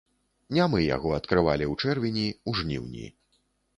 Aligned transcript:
Не 0.57 0.65
мы 0.73 0.79
яго 0.95 1.11
адкрывалі 1.19 1.65
ў 1.67 1.73
чэрвені, 1.93 2.25
у 2.53 2.55
жніўні. 2.61 3.05